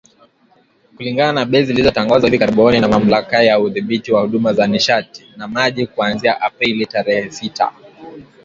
[0.95, 5.47] Kulingana na bei zilizotangazwa hivi karibuni na Mamlaka ya Udhibiti wa Huduma za Nishati na
[5.47, 7.71] Maji kuanzia Aprili tarehe sita.